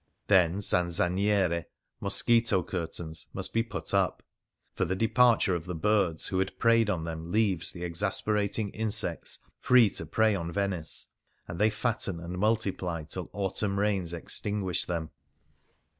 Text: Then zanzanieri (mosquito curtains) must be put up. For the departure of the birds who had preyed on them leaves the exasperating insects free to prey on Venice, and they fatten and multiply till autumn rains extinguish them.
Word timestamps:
Then 0.29 0.61
zanzanieri 0.61 1.65
(mosquito 1.99 2.63
curtains) 2.63 3.27
must 3.33 3.53
be 3.53 3.61
put 3.61 3.93
up. 3.93 4.23
For 4.73 4.83
the 4.83 4.95
departure 4.95 5.53
of 5.53 5.65
the 5.65 5.75
birds 5.75 6.29
who 6.29 6.39
had 6.39 6.57
preyed 6.57 6.89
on 6.89 7.03
them 7.03 7.31
leaves 7.31 7.71
the 7.71 7.83
exasperating 7.83 8.71
insects 8.71 9.37
free 9.59 9.91
to 9.91 10.07
prey 10.07 10.33
on 10.33 10.51
Venice, 10.51 11.05
and 11.47 11.59
they 11.59 11.69
fatten 11.69 12.19
and 12.19 12.39
multiply 12.39 13.03
till 13.03 13.29
autumn 13.31 13.77
rains 13.79 14.11
extinguish 14.11 14.85
them. 14.85 15.11